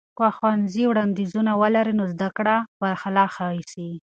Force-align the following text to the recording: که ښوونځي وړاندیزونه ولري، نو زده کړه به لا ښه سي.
که 0.17 0.27
ښوونځي 0.37 0.83
وړاندیزونه 0.87 1.51
ولري، 1.61 1.93
نو 1.99 2.03
زده 2.13 2.29
کړه 2.37 2.55
به 2.79 2.89
لا 3.15 3.25
ښه 3.33 3.45
سي. 3.71 3.89